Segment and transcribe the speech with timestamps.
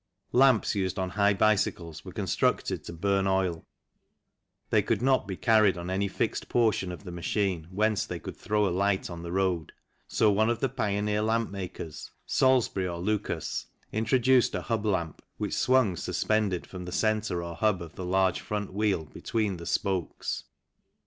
[0.31, 3.67] Lamps used on high bicycles were constructed to burn oil:
[4.71, 8.35] they could not be carried on any fixed portion of the machine whence they could
[8.35, 9.73] throw a light on the road,
[10.07, 15.53] so one of the pioneer lamp makers Salisbury or Lucas introduced a hub lamp which
[15.55, 16.85] swung suspended 98 THE CYCLE INDUSTRY from
[17.19, 20.45] the centre or hub of the large front wheel between the spokes.